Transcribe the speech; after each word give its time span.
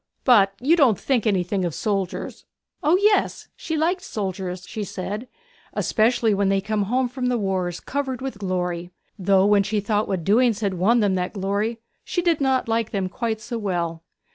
But 0.23 0.53
you 0.59 0.75
don't 0.75 0.99
think 0.99 1.27
anything 1.27 1.63
of 1.63 1.75
soldiers.' 1.75 2.45
O 2.81 2.97
yes, 2.97 3.49
she 3.55 3.77
liked 3.77 4.01
soldiers, 4.01 4.65
she 4.67 4.83
said, 4.83 5.27
especially 5.73 6.33
when 6.33 6.49
they 6.49 6.59
came 6.59 6.81
home 6.85 7.07
from 7.07 7.27
the 7.27 7.37
wars, 7.37 7.79
covered 7.79 8.19
with 8.19 8.39
glory; 8.39 8.89
though 9.19 9.45
when 9.45 9.61
she 9.61 9.79
thought 9.79 10.07
what 10.07 10.23
doings 10.23 10.61
had 10.61 10.73
won 10.73 11.01
them 11.01 11.13
that 11.13 11.33
glory 11.33 11.81
she 12.03 12.23
did 12.23 12.41
not 12.41 12.67
like 12.67 12.89
them 12.89 13.09
quite 13.09 13.41
so 13.41 13.59
well. 13.59 14.03